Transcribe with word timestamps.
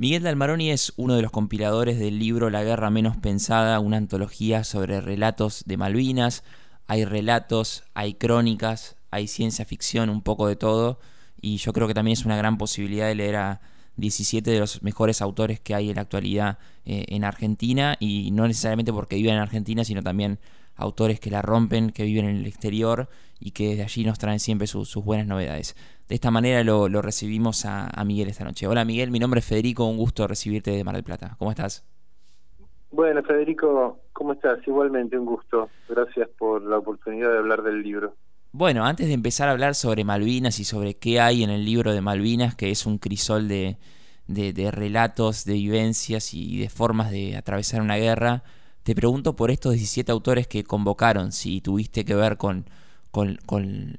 Miguel 0.00 0.22
Dalmaroni 0.22 0.70
es 0.70 0.92
uno 0.96 1.16
de 1.16 1.22
los 1.22 1.32
compiladores 1.32 1.98
del 1.98 2.20
libro 2.20 2.50
La 2.50 2.62
Guerra 2.62 2.88
Menos 2.88 3.16
Pensada, 3.16 3.80
una 3.80 3.96
antología 3.96 4.62
sobre 4.62 5.00
relatos 5.00 5.64
de 5.66 5.76
Malvinas. 5.76 6.44
Hay 6.86 7.04
relatos, 7.04 7.82
hay 7.94 8.14
crónicas, 8.14 8.94
hay 9.10 9.26
ciencia 9.26 9.64
ficción, 9.64 10.08
un 10.08 10.22
poco 10.22 10.46
de 10.46 10.54
todo. 10.54 11.00
Y 11.40 11.56
yo 11.56 11.72
creo 11.72 11.88
que 11.88 11.94
también 11.94 12.12
es 12.12 12.24
una 12.24 12.36
gran 12.36 12.58
posibilidad 12.58 13.08
de 13.08 13.16
leer 13.16 13.34
a 13.34 13.60
17 13.96 14.48
de 14.48 14.60
los 14.60 14.84
mejores 14.84 15.20
autores 15.20 15.58
que 15.58 15.74
hay 15.74 15.90
en 15.90 15.96
la 15.96 16.02
actualidad 16.02 16.58
eh, 16.84 17.04
en 17.08 17.24
Argentina. 17.24 17.96
Y 17.98 18.30
no 18.30 18.46
necesariamente 18.46 18.92
porque 18.92 19.16
viven 19.16 19.34
en 19.34 19.40
Argentina, 19.40 19.82
sino 19.82 20.04
también 20.04 20.38
autores 20.78 21.20
que 21.20 21.30
la 21.30 21.42
rompen, 21.42 21.90
que 21.90 22.04
viven 22.04 22.24
en 22.24 22.36
el 22.36 22.46
exterior 22.46 23.08
y 23.38 23.50
que 23.50 23.70
desde 23.70 23.82
allí 23.82 24.04
nos 24.04 24.18
traen 24.18 24.40
siempre 24.40 24.66
sus 24.66 24.94
buenas 25.04 25.26
novedades. 25.26 25.76
De 26.08 26.14
esta 26.14 26.30
manera 26.30 26.64
lo, 26.64 26.88
recibimos 27.02 27.66
a, 27.66 28.02
Miguel 28.06 28.28
esta 28.28 28.44
noche. 28.44 28.66
Hola 28.66 28.84
Miguel, 28.84 29.10
mi 29.10 29.18
nombre 29.18 29.40
es 29.40 29.46
Federico, 29.46 29.84
un 29.84 29.98
gusto 29.98 30.26
recibirte 30.26 30.70
de 30.70 30.84
Mar 30.84 30.94
del 30.94 31.04
Plata. 31.04 31.36
¿Cómo 31.38 31.50
estás? 31.50 31.84
Bueno, 32.90 33.22
Federico, 33.22 33.98
¿cómo 34.14 34.32
estás? 34.32 34.66
Igualmente, 34.66 35.18
un 35.18 35.26
gusto. 35.26 35.68
Gracias 35.88 36.28
por 36.38 36.62
la 36.62 36.78
oportunidad 36.78 37.30
de 37.30 37.38
hablar 37.38 37.62
del 37.62 37.82
libro. 37.82 38.14
Bueno, 38.52 38.86
antes 38.86 39.08
de 39.08 39.12
empezar 39.12 39.48
a 39.48 39.52
hablar 39.52 39.74
sobre 39.74 40.04
Malvinas 40.04 40.58
y 40.58 40.64
sobre 40.64 40.94
qué 40.94 41.20
hay 41.20 41.42
en 41.42 41.50
el 41.50 41.66
libro 41.66 41.92
de 41.92 42.00
Malvinas, 42.00 42.54
que 42.54 42.70
es 42.70 42.86
un 42.86 42.96
crisol 42.96 43.46
de, 43.46 43.76
de 44.26 44.70
relatos, 44.70 45.44
de 45.44 45.52
vivencias 45.54 46.32
y 46.32 46.58
de 46.58 46.70
formas 46.70 47.10
de 47.10 47.36
atravesar 47.36 47.82
una 47.82 47.96
guerra, 47.96 48.42
te 48.88 48.94
pregunto 48.94 49.36
por 49.36 49.50
estos 49.50 49.74
17 49.74 50.10
autores 50.10 50.48
que 50.48 50.64
convocaron, 50.64 51.30
si 51.30 51.60
tuviste 51.60 52.06
que 52.06 52.14
ver 52.14 52.38
con, 52.38 52.64
con, 53.10 53.36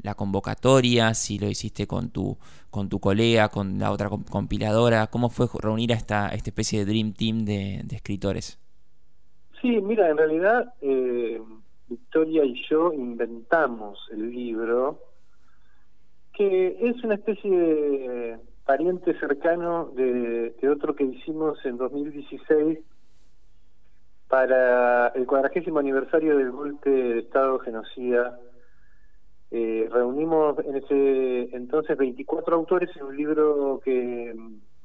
la 0.02 0.16
convocatoria, 0.16 1.14
si 1.14 1.38
lo 1.38 1.48
hiciste 1.48 1.86
con 1.86 2.10
tu, 2.10 2.40
con 2.72 2.90
tu 2.90 3.00
colega, 3.00 3.50
con 3.50 3.78
la 3.78 3.92
otra 3.92 4.10
compiladora, 4.10 5.06
¿cómo 5.06 5.30
fue 5.30 5.46
reunir 5.62 5.94
a 5.94 5.96
esta, 5.96 6.30
esta 6.30 6.50
especie 6.50 6.80
de 6.80 6.86
Dream 6.92 7.14
Team 7.14 7.46
de, 7.46 7.86
escritores? 7.92 8.58
Sí, 9.62 9.80
mira, 9.80 10.10
en 10.10 10.18
realidad 10.18 10.74
eh, 10.82 11.40
Victoria 11.88 12.44
y 12.44 12.60
yo 12.68 12.92
inventamos 12.92 14.00
el 14.12 14.32
libro, 14.32 15.04
que 16.34 16.80
es 16.82 17.04
una 17.04 17.14
especie 17.14 17.52
de 17.52 18.40
pariente 18.66 19.14
cercano 19.20 19.92
de, 19.96 20.56
de 20.60 20.68
otro 20.68 20.96
que 20.96 21.04
hicimos 21.04 21.64
en 21.64 21.78
2016 21.78 22.80
para 24.30 25.08
el 25.10 25.26
cuadragésimo 25.26 25.80
aniversario 25.80 26.38
del 26.38 26.52
golpe 26.52 26.90
de 26.90 27.20
Estado 27.20 27.58
genocida, 27.60 28.40
eh, 29.50 29.90
reunimos 29.92 30.60
en 30.60 30.76
ese 30.76 31.56
entonces 31.56 31.98
24 31.98 32.56
autores 32.56 32.96
en 32.96 33.04
un 33.06 33.18
libro 33.18 33.82
que 33.84 34.36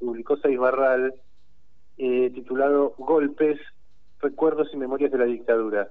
publicó 0.00 0.38
Saiz 0.38 0.58
Barral, 0.58 1.14
eh, 1.98 2.30
titulado 2.34 2.94
Golpes, 2.96 3.60
Recuerdos 4.20 4.68
y 4.72 4.78
Memorias 4.78 5.12
de 5.12 5.18
la 5.18 5.26
Dictadura. 5.26 5.90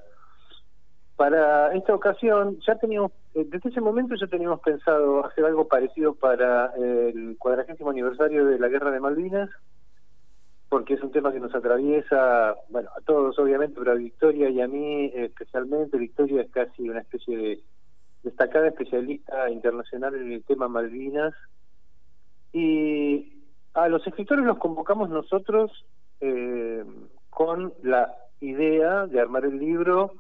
Para 1.16 1.76
esta 1.76 1.94
ocasión, 1.94 2.58
ya 2.66 2.76
teníamos, 2.80 3.12
eh, 3.36 3.46
desde 3.48 3.70
ese 3.70 3.82
momento 3.82 4.16
ya 4.16 4.26
teníamos 4.26 4.62
pensado 4.62 5.24
hacer 5.28 5.46
algo 5.46 5.68
parecido 5.68 6.16
para 6.16 6.74
el 6.76 7.38
cuadragésimo 7.38 7.92
aniversario 7.92 8.46
de 8.46 8.58
la 8.58 8.68
Guerra 8.68 8.90
de 8.90 9.00
Malvinas, 9.00 9.52
porque 10.74 10.96
es 10.96 11.04
un 11.04 11.12
tema 11.12 11.32
que 11.32 11.40
nos 11.40 11.54
atraviesa, 11.54 12.56
bueno, 12.70 12.90
a 12.98 13.02
todos 13.02 13.38
obviamente, 13.38 13.76
pero 13.78 13.92
a 13.92 13.94
Victoria 13.94 14.50
y 14.50 14.60
a 14.60 14.68
mí 14.68 15.12
especialmente. 15.14 16.00
Victoria 16.00 16.42
es 16.42 16.50
casi 16.50 16.90
una 16.90 17.02
especie 17.02 17.38
de 17.38 17.60
destacada 18.24 18.70
especialista 18.70 19.52
internacional 19.52 20.16
en 20.16 20.32
el 20.32 20.44
tema 20.44 20.68
Malvinas. 20.68 21.36
Y 22.54 23.44
a 23.76 23.88
los 23.88 24.08
escritores 24.08 24.46
los 24.46 24.58
convocamos 24.58 25.12
nosotros 25.12 25.86
eh, 26.22 26.84
con 27.30 27.72
la 27.84 28.12
idea 28.42 29.06
de 29.06 29.20
armar 29.20 29.46
el 29.46 29.60
libro 29.60 30.14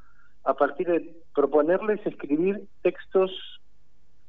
a 0.43 0.53
partir 0.53 0.85
de 0.85 1.15
proponerles 1.33 2.05
escribir 2.05 2.67
textos, 2.83 3.31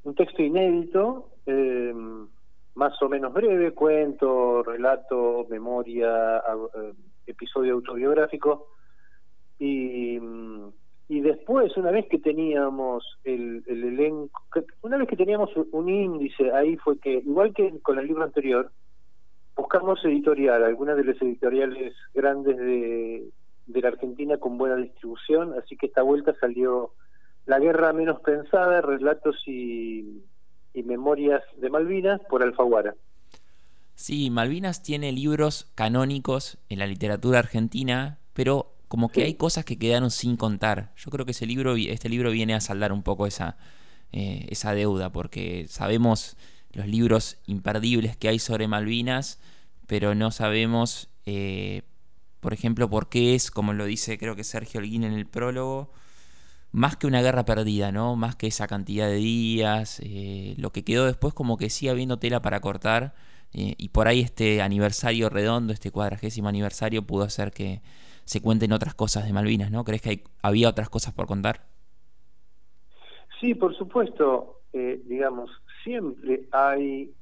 un 0.04 0.14
texto 0.14 0.42
inédito, 0.42 1.28
eh, 1.44 1.92
más 2.74 3.00
o 3.02 3.08
menos 3.08 3.32
breve, 3.32 3.72
cuento, 3.72 4.62
relato, 4.62 5.46
memoria, 5.48 6.38
eh, 6.38 6.92
episodio 7.26 7.74
autobiográfico, 7.74 8.68
y, 9.58 10.18
y 11.08 11.20
después, 11.20 11.76
una 11.76 11.90
vez 11.90 12.06
que 12.08 12.18
teníamos 12.18 13.18
el, 13.22 13.62
el 13.66 13.84
elenco, 13.84 14.42
una 14.82 14.96
vez 14.96 15.08
que 15.08 15.16
teníamos 15.16 15.50
un 15.72 15.88
índice, 15.88 16.52
ahí 16.52 16.76
fue 16.76 16.98
que, 16.98 17.12
igual 17.12 17.54
que 17.54 17.80
con 17.80 17.98
el 17.98 18.06
libro 18.06 18.24
anterior, 18.24 18.70
buscamos 19.56 20.04
editorial, 20.04 20.64
algunas 20.64 20.96
de 20.96 21.04
las 21.04 21.22
editoriales 21.22 21.94
grandes 22.12 22.56
de, 22.56 23.28
de 23.66 23.80
la 23.80 23.88
Argentina 23.88 24.38
con 24.38 24.58
buena 24.58 24.76
distribución, 24.76 25.54
así 25.54 25.76
que 25.76 25.86
esta 25.86 26.02
vuelta 26.02 26.34
salió 26.40 26.90
La 27.46 27.60
Guerra 27.60 27.92
Menos 27.92 28.20
Pensada, 28.20 28.80
Relatos 28.80 29.40
y 29.46 30.22
y 30.74 30.82
Memorias 30.82 31.42
de 31.56 31.70
Malvinas 31.70 32.20
por 32.28 32.42
Alfaguara. 32.42 32.94
Sí, 33.94 34.28
Malvinas 34.28 34.82
tiene 34.82 35.12
libros 35.12 35.70
canónicos 35.74 36.58
en 36.68 36.80
la 36.80 36.86
literatura 36.86 37.38
argentina, 37.38 38.18
pero 38.32 38.74
como 38.88 39.08
que 39.08 39.22
hay 39.22 39.34
cosas 39.34 39.64
que 39.64 39.78
quedaron 39.78 40.10
sin 40.10 40.36
contar. 40.36 40.92
Yo 40.96 41.10
creo 41.10 41.24
que 41.24 41.30
ese 41.30 41.46
libro, 41.46 41.76
este 41.76 42.08
libro 42.08 42.30
viene 42.30 42.54
a 42.54 42.60
saldar 42.60 42.92
un 42.92 43.02
poco 43.02 43.26
esa, 43.26 43.56
eh, 44.12 44.46
esa 44.50 44.74
deuda, 44.74 45.10
porque 45.12 45.66
sabemos 45.68 46.36
los 46.72 46.86
libros 46.86 47.38
imperdibles 47.46 48.16
que 48.16 48.28
hay 48.28 48.40
sobre 48.40 48.66
Malvinas, 48.66 49.40
pero 49.86 50.14
no 50.14 50.32
sabemos, 50.32 51.08
eh, 51.24 51.82
por 52.40 52.52
ejemplo, 52.52 52.90
por 52.90 53.08
qué 53.08 53.34
es, 53.36 53.50
como 53.50 53.72
lo 53.72 53.84
dice 53.84 54.18
creo 54.18 54.34
que 54.34 54.44
Sergio 54.44 54.80
Holguín 54.80 55.04
en 55.04 55.12
el 55.12 55.26
prólogo, 55.26 55.90
más 56.74 56.96
que 56.96 57.06
una 57.06 57.22
guerra 57.22 57.44
perdida, 57.44 57.92
¿no? 57.92 58.16
Más 58.16 58.34
que 58.34 58.48
esa 58.48 58.66
cantidad 58.66 59.06
de 59.06 59.14
días, 59.14 60.00
eh, 60.04 60.56
lo 60.58 60.70
que 60.70 60.82
quedó 60.82 61.06
después 61.06 61.32
como 61.32 61.56
que 61.56 61.70
sigue 61.70 61.92
habiendo 61.92 62.18
tela 62.18 62.42
para 62.42 62.58
cortar 62.58 63.14
eh, 63.52 63.76
y 63.78 63.90
por 63.90 64.08
ahí 64.08 64.20
este 64.20 64.60
aniversario 64.60 65.28
redondo, 65.28 65.72
este 65.72 65.92
cuadragésimo 65.92 66.48
aniversario 66.48 67.02
pudo 67.02 67.22
hacer 67.22 67.52
que 67.52 67.80
se 68.24 68.42
cuenten 68.42 68.72
otras 68.72 68.92
cosas 68.96 69.24
de 69.24 69.32
Malvinas, 69.32 69.70
¿no? 69.70 69.84
¿Crees 69.84 70.02
que 70.02 70.24
había 70.42 70.68
otras 70.68 70.90
cosas 70.90 71.14
por 71.14 71.28
contar? 71.28 71.60
Sí, 73.40 73.54
por 73.54 73.76
supuesto, 73.76 74.62
eh, 74.72 75.00
digamos, 75.06 75.50
siempre 75.84 76.48
hay 76.50 77.14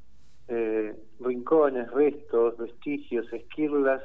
rincones, 1.19 1.91
restos, 1.91 2.59
vestigios, 2.59 3.31
esquirlas 3.33 4.03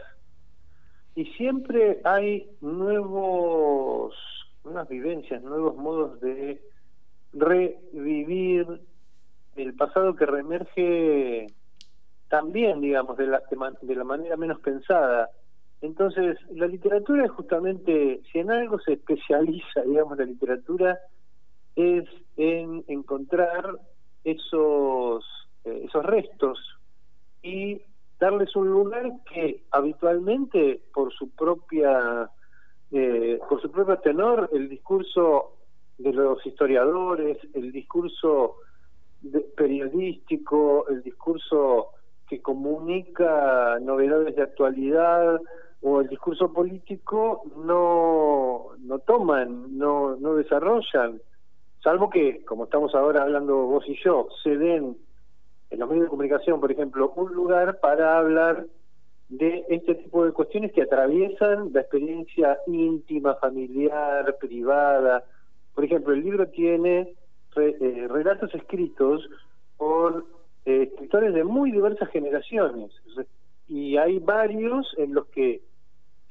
y 1.15 1.25
siempre 1.25 1.99
hay 2.05 2.49
nuevos 2.61 4.13
nuevas 4.67 4.89
vivencias, 4.89 5.41
nuevos 5.41 5.75
modos 5.75 6.19
de 6.21 6.61
revivir 7.33 8.81
el 9.55 9.73
pasado 9.73 10.15
que 10.15 10.25
reemerge 10.25 11.47
también, 12.29 12.81
digamos, 12.81 13.17
de 13.17 13.27
la, 13.27 13.41
de, 13.81 13.95
la 13.95 14.03
manera 14.03 14.37
menos 14.37 14.59
pensada. 14.59 15.29
Entonces, 15.81 16.37
la 16.51 16.67
literatura 16.67 17.25
es 17.25 17.31
justamente, 17.31 18.21
si 18.31 18.39
en 18.39 18.51
algo 18.51 18.79
se 18.79 18.93
especializa, 18.93 19.81
digamos, 19.85 20.17
la 20.17 20.25
literatura, 20.25 20.99
es 21.75 22.05
en 22.35 22.83
encontrar 22.87 23.77
esos, 24.23 25.23
eh, 25.63 25.83
esos 25.85 26.05
restos 26.05 26.59
y 27.41 27.81
darles 28.19 28.55
un 28.55 28.69
lugar 28.69 29.11
que 29.31 29.63
habitualmente, 29.71 30.81
por 30.93 31.13
su 31.13 31.29
propia 31.29 32.29
eh, 32.91 33.39
por 33.49 33.61
su 33.61 33.71
propio 33.71 33.97
tenor, 33.97 34.49
el 34.53 34.69
discurso 34.69 35.53
de 35.97 36.13
los 36.13 36.45
historiadores, 36.45 37.37
el 37.53 37.71
discurso 37.71 38.57
periodístico, 39.55 40.87
el 40.89 41.01
discurso 41.01 41.89
que 42.27 42.41
comunica 42.41 43.79
novedades 43.81 44.35
de 44.35 44.43
actualidad 44.43 45.41
o 45.81 46.01
el 46.01 46.07
discurso 46.07 46.51
político 46.53 47.43
no, 47.55 48.75
no 48.79 48.99
toman, 48.99 49.77
no, 49.77 50.15
no 50.15 50.35
desarrollan, 50.35 51.21
salvo 51.81 52.09
que, 52.09 52.43
como 52.45 52.65
estamos 52.65 52.93
ahora 52.95 53.23
hablando 53.23 53.55
vos 53.65 53.83
y 53.87 53.95
yo, 54.03 54.27
se 54.43 54.57
den 54.57 54.97
en 55.69 55.79
los 55.79 55.89
medios 55.89 56.05
de 56.05 56.09
comunicación, 56.09 56.59
por 56.59 56.71
ejemplo, 56.71 57.13
un 57.15 57.33
lugar 57.33 57.79
para 57.79 58.17
hablar 58.17 58.65
de 59.29 59.65
este 59.69 59.95
tipo 59.95 60.25
de 60.25 60.31
cuestiones 60.31 60.71
que 60.71 60.83
atraviesan 60.83 61.71
la 61.73 61.81
experiencia 61.81 62.57
íntima, 62.67 63.35
familiar, 63.35 64.37
privada. 64.39 65.23
Por 65.75 65.83
ejemplo, 65.83 66.13
el 66.13 66.23
libro 66.23 66.47
tiene 66.47 67.13
eh, 67.55 68.07
relatos 68.09 68.53
escritos 68.53 69.27
por 69.77 70.25
eh, 70.65 70.89
escritores 70.91 71.33
de 71.33 71.43
muy 71.43 71.71
diversas 71.71 72.09
generaciones 72.09 72.91
y 73.67 73.97
hay 73.97 74.19
varios 74.19 74.93
en 74.97 75.13
los 75.13 75.27
que 75.27 75.61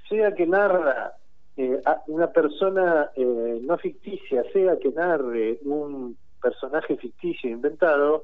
sea 0.08 0.34
que 0.34 0.46
narra 0.46 1.12
eh, 1.56 1.80
una 2.06 2.28
persona 2.28 3.10
no 3.16 3.78
ficticia, 3.78 4.44
sea 4.52 4.78
que 4.78 4.90
narre 4.90 5.58
un 5.64 6.16
personaje 6.40 6.96
ficticio 6.96 7.50
inventado, 7.50 8.22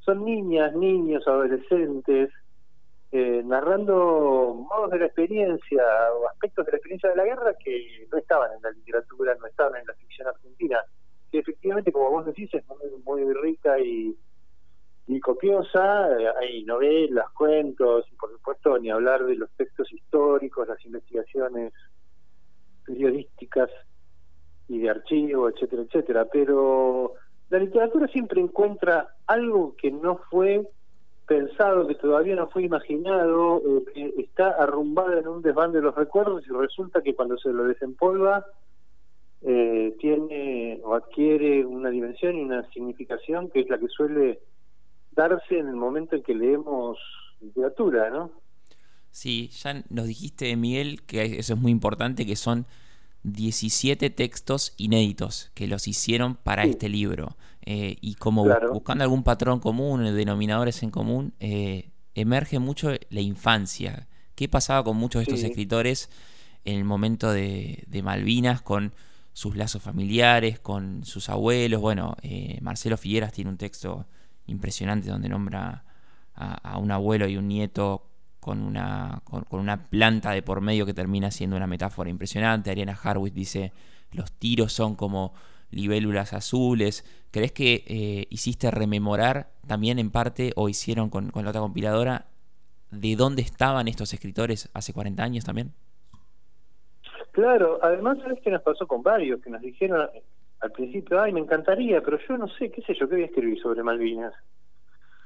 son 0.00 0.24
niñas, 0.24 0.74
niños, 0.74 1.26
adolescentes, 1.28 2.30
eh, 3.14 3.42
narrando 3.44 4.54
modos 4.54 4.90
de 4.90 5.00
la 5.00 5.06
experiencia 5.06 5.82
o 6.18 6.28
aspectos 6.28 6.64
de 6.64 6.72
la 6.72 6.78
experiencia 6.78 7.10
de 7.10 7.16
la 7.16 7.24
guerra 7.24 7.54
que 7.62 8.08
no 8.10 8.16
estaban 8.16 8.50
en 8.56 8.62
la 8.62 8.70
literatura, 8.70 9.34
no 9.38 9.46
estaban 9.46 9.78
en 9.78 9.86
la 9.86 9.92
ficción 9.92 10.28
argentina, 10.28 10.80
que 11.30 11.40
efectivamente, 11.40 11.92
como 11.92 12.10
vos 12.10 12.24
decís, 12.24 12.48
es 12.54 12.64
muy, 12.66 12.78
muy 13.04 13.34
rica 13.34 13.78
y, 13.78 14.16
y 15.08 15.20
copiosa, 15.20 16.08
eh, 16.18 16.32
hay 16.40 16.64
novelas, 16.64 17.26
cuentos, 17.36 18.06
y 18.10 18.16
por 18.16 18.32
supuesto 18.32 18.78
ni 18.78 18.90
hablar 18.90 19.26
de 19.26 19.36
los 19.36 19.50
textos 19.58 19.92
históricos, 19.92 20.68
las 20.68 20.82
investigaciones 20.86 21.74
periodísticas 22.86 23.68
y 24.68 24.78
de 24.78 24.88
archivo, 24.88 25.50
etcétera, 25.50 25.82
etcétera, 25.82 26.24
pero 26.32 27.12
la 27.50 27.58
literatura 27.58 28.06
siempre 28.08 28.40
encuentra 28.40 29.16
algo 29.26 29.76
que 29.76 29.90
no 29.90 30.16
fue 30.30 30.66
pensado, 31.32 31.86
que 31.86 31.94
todavía 31.94 32.36
no 32.36 32.48
fue 32.48 32.64
imaginado, 32.64 33.62
eh, 33.64 33.84
que 33.94 34.22
está 34.22 34.50
arrumbada 34.50 35.18
en 35.18 35.28
un 35.28 35.40
desván 35.40 35.72
de 35.72 35.80
los 35.80 35.94
recuerdos 35.94 36.44
y 36.46 36.52
resulta 36.52 37.02
que 37.02 37.14
cuando 37.14 37.38
se 37.38 37.50
lo 37.52 37.64
desempolva 37.64 38.44
eh, 39.40 39.96
tiene 39.98 40.80
o 40.84 40.94
adquiere 40.94 41.64
una 41.64 41.88
dimensión 41.88 42.36
y 42.36 42.42
una 42.42 42.68
significación 42.70 43.48
que 43.50 43.60
es 43.60 43.68
la 43.70 43.78
que 43.78 43.88
suele 43.88 44.40
darse 45.12 45.58
en 45.58 45.68
el 45.68 45.76
momento 45.76 46.16
en 46.16 46.22
que 46.22 46.34
leemos 46.34 46.98
literatura, 47.40 48.10
¿no? 48.10 48.30
Sí, 49.10 49.48
ya 49.48 49.82
nos 49.88 50.06
dijiste, 50.06 50.54
Miguel, 50.56 51.02
que 51.06 51.38
eso 51.38 51.54
es 51.54 51.60
muy 51.60 51.72
importante, 51.72 52.24
que 52.26 52.36
son 52.36 52.66
17 53.24 54.10
textos 54.10 54.74
inéditos 54.76 55.50
que 55.54 55.66
los 55.66 55.86
hicieron 55.88 56.34
para 56.36 56.64
este 56.64 56.88
libro. 56.88 57.36
Eh, 57.64 57.96
y 58.00 58.16
como 58.16 58.44
buscando 58.72 59.04
algún 59.04 59.22
patrón 59.22 59.60
común, 59.60 60.04
denominadores 60.16 60.82
en 60.82 60.90
común, 60.90 61.34
eh, 61.40 61.90
emerge 62.14 62.58
mucho 62.58 62.90
la 63.10 63.20
infancia. 63.20 64.08
¿Qué 64.34 64.48
pasaba 64.48 64.82
con 64.82 64.96
muchos 64.96 65.20
de 65.20 65.24
estos 65.24 65.48
escritores 65.48 66.10
en 66.64 66.78
el 66.78 66.84
momento 66.84 67.30
de, 67.30 67.86
Malvinas, 68.02 68.62
con 68.62 68.92
sus 69.32 69.56
lazos 69.56 69.82
familiares, 69.82 70.58
con 70.58 71.04
sus 71.04 71.28
abuelos? 71.28 71.80
Bueno, 71.80 72.16
eh, 72.22 72.58
Marcelo 72.60 72.96
Figueras 72.96 73.32
tiene 73.32 73.50
un 73.50 73.58
texto 73.58 74.06
impresionante 74.46 75.08
donde 75.08 75.28
nombra 75.28 75.84
a, 76.34 76.78
un 76.78 76.90
abuelo 76.90 77.28
y 77.28 77.36
un 77.36 77.46
nieto 77.46 78.08
con 78.42 78.60
una, 78.60 79.20
con, 79.22 79.44
una 79.52 79.88
planta 79.88 80.32
de 80.32 80.42
por 80.42 80.60
medio 80.62 80.84
que 80.84 80.92
termina 80.92 81.30
siendo 81.30 81.56
una 81.56 81.68
metáfora 81.68 82.10
impresionante. 82.10 82.72
Ariana 82.72 82.98
Harwitz 83.00 83.32
dice, 83.32 83.72
los 84.10 84.32
tiros 84.32 84.72
son 84.72 84.96
como 84.96 85.32
libélulas 85.70 86.32
azules. 86.32 87.04
¿Crees 87.30 87.52
que 87.52 87.84
eh, 87.86 88.26
hiciste 88.30 88.72
rememorar 88.72 89.52
también 89.68 90.00
en 90.00 90.10
parte, 90.10 90.52
o 90.56 90.68
hicieron 90.68 91.08
con, 91.08 91.30
con, 91.30 91.44
la 91.44 91.50
otra 91.50 91.60
compiladora, 91.60 92.26
de 92.90 93.14
dónde 93.14 93.42
estaban 93.42 93.86
estos 93.86 94.12
escritores 94.12 94.68
hace 94.74 94.92
40 94.92 95.22
años 95.22 95.44
también? 95.44 95.70
Claro, 97.30 97.78
además, 97.80 98.18
¿sabes 98.18 98.40
qué 98.42 98.50
nos 98.50 98.62
pasó 98.62 98.88
con 98.88 99.04
varios? 99.04 99.40
Que 99.40 99.50
nos 99.50 99.62
dijeron 99.62 100.10
al 100.58 100.72
principio, 100.72 101.22
ay, 101.22 101.32
me 101.32 101.38
encantaría, 101.38 102.00
pero 102.00 102.18
yo 102.28 102.36
no 102.36 102.48
sé, 102.48 102.72
qué 102.72 102.82
sé 102.82 102.94
yo, 102.98 103.08
qué 103.08 103.14
voy 103.14 103.22
a 103.22 103.26
escribir 103.26 103.62
sobre 103.62 103.84
Malvinas. 103.84 104.34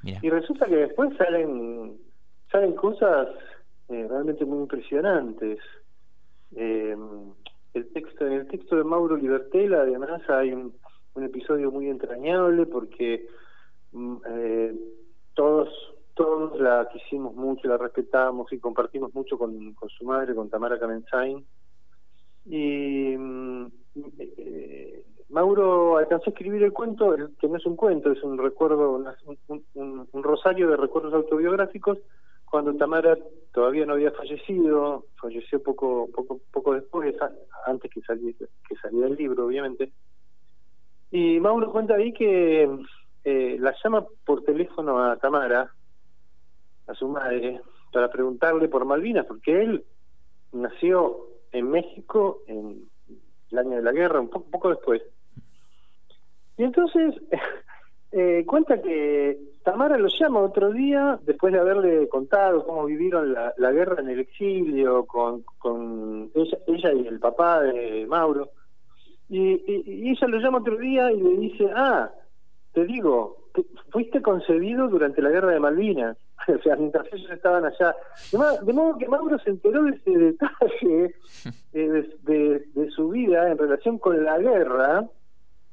Y 0.03 0.29
resulta 0.29 0.67
que 0.67 0.77
después 0.77 1.17
salen 1.17 1.97
salen 2.51 2.75
cosas 2.75 3.29
eh, 3.89 4.07
realmente 4.09 4.45
muy 4.45 4.61
impresionantes. 4.61 5.59
Eh, 6.55 6.97
el 7.75 7.93
texto 7.93 8.27
en 8.27 8.33
el 8.35 8.49
texto 8.49 8.77
de 8.77 8.85
Mauro 8.85 9.17
Libertela 9.17 9.83
además 9.83 10.23
hay 10.29 10.53
un, 10.53 10.75
episodio 11.17 11.71
muy 11.71 11.89
entrañable 11.89 12.67
porque 12.67 13.27
mm, 13.93 14.17
eh, 14.29 14.75
todos 15.33 15.69
todos 16.13 16.61
la 16.61 16.89
quisimos 16.93 17.35
mucho, 17.35 17.69
la 17.69 17.79
respetamos 17.79 18.53
y 18.53 18.59
compartimos 18.59 19.15
mucho 19.15 19.39
con, 19.39 19.73
con 19.75 19.89
su 19.89 20.05
madre, 20.05 20.35
con 20.35 20.49
Tamara 20.49 20.79
Kamenzain. 20.79 21.45
Y 22.47 23.17
mm, 23.17 23.67
Mauro 25.29 25.99
alcanzó 25.99 26.31
a 26.31 26.33
escribir 26.33 26.63
el 26.63 26.73
cuento, 26.73 27.15
que 27.39 27.49
no 27.49 27.57
es 27.57 27.67
un 27.67 27.77
cuento, 27.77 28.11
es 28.13 28.23
un 28.23 28.39
recuerdo, 28.39 29.03
un 29.45 30.23
rosario 30.23 30.71
de 30.71 30.77
recuerdos 30.77 31.13
autobiográficos 31.13 31.99
cuando 32.57 32.75
Tamara 32.75 33.19
todavía 33.53 33.85
no 33.85 33.93
había 33.93 34.13
fallecido, 34.13 35.05
falleció 35.21 35.63
poco 35.63 36.09
poco 36.11 36.41
poco 36.51 36.73
después, 36.73 37.15
antes 37.67 37.91
que 37.91 38.01
saliera, 38.01 38.47
que 38.67 38.77
saliera 38.77 39.09
el 39.09 39.15
libro, 39.15 39.45
obviamente. 39.45 39.93
Y 41.11 41.39
Mauro 41.39 41.71
cuenta 41.71 41.97
ahí 41.97 42.15
que 42.15 42.67
eh, 43.25 43.57
la 43.61 43.75
llama 43.85 44.07
por 44.25 44.43
teléfono 44.43 45.05
a 45.05 45.19
Tamara, 45.19 45.71
a 46.87 46.95
su 46.95 47.09
madre, 47.09 47.61
para 47.93 48.09
preguntarle 48.11 48.69
por 48.69 48.87
Malvinas, 48.87 49.27
porque 49.27 49.63
él 49.63 49.85
nació 50.53 51.27
en 51.53 51.69
México 51.69 52.41
en 52.47 52.89
el 53.51 53.59
año 53.59 53.77
de 53.77 53.83
la 53.83 53.93
guerra, 53.93 54.19
un 54.19 54.31
poco, 54.31 54.51
poco 54.51 54.71
después. 54.71 55.03
Y 56.57 56.63
entonces 56.63 57.17
eh, 58.19 58.47
cuenta 58.47 58.81
que 58.81 59.39
Tamara 59.63 59.99
lo 59.99 60.09
llama 60.09 60.41
otro 60.41 60.73
día, 60.73 61.19
después 61.27 61.53
de 61.53 61.61
haberle 61.61 62.09
contado 62.09 62.65
cómo 62.65 62.87
vivieron 62.87 63.35
la, 63.35 63.73
guerra 63.73 64.01
en 64.01 64.09
el 64.09 64.21
exilio 64.21 65.05
con, 65.05 65.43
con 65.59 66.31
ella, 66.35 66.95
y 66.95 67.07
el 67.07 67.21
papá 67.21 67.61
de 67.61 68.07
Mauro, 68.07 68.49
y, 69.29 70.11
ella 70.11 70.29
lo 70.29 70.39
llama 70.39 70.61
otro 70.61 70.79
día 70.79 71.13
y 71.13 71.21
le 71.21 71.37
dice, 71.41 71.69
ah, 71.75 72.11
te 72.73 72.87
digo, 72.87 73.51
fuiste 73.91 74.23
concebido 74.23 74.89
durante 74.89 75.21
la 75.21 75.29
guerra 75.29 75.53
de 75.53 75.61
Malvinas, 75.61 76.17
o 76.49 76.63
sea, 76.63 76.75
mientras 76.77 77.13
ellos 77.13 77.31
estaban 77.31 77.67
allá. 77.67 77.95
De, 78.63 78.73
modo 78.73 78.97
que 78.97 79.09
Mauro 79.09 79.39
se 79.41 79.51
enteró 79.51 79.83
de 79.83 79.91
ese 79.91 80.11
detalle 80.11 81.15
eh, 81.75 82.65
de 82.73 82.91
su 82.93 83.11
vida 83.11 83.51
en 83.51 83.59
relación 83.59 83.99
con 83.99 84.25
la 84.25 84.39
guerra, 84.39 85.07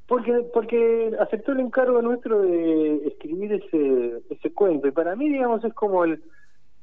porque 0.07 0.45
porque 0.53 1.11
aceptó 1.19 1.53
el 1.53 1.61
encargo 1.61 2.01
nuestro 2.01 2.41
de 2.41 3.07
escribir 3.07 3.53
ese 3.53 4.21
ese 4.29 4.53
cuento. 4.53 4.88
Y 4.88 4.91
para 4.91 5.15
mí 5.15 5.29
digamos 5.29 5.63
es 5.63 5.73
como 5.73 6.03
el 6.03 6.21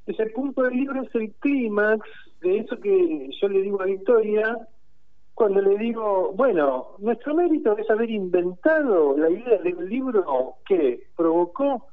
ese 0.06 0.26
punto 0.26 0.62
del 0.62 0.75
libro 0.75 1.02
es 1.02 1.14
el 1.14 1.32
clímax 1.34 2.00
de 2.40 2.58
eso 2.58 2.81
que 2.81 3.31
yo 3.40 3.49
le 3.49 3.62
digo 3.62 3.82
a 3.82 3.87
Victoria 3.87 4.56
cuando 5.34 5.61
le 5.61 5.76
digo 5.78 6.32
bueno 6.34 6.96
nuestro 6.99 7.34
mérito 7.34 7.76
es 7.76 7.88
haber 7.90 8.11
inventado 8.11 9.17
la 9.17 9.31
idea 9.31 9.58
del 9.58 9.88
libro 9.88 10.55
que 10.66 11.05
provocó 11.16 11.87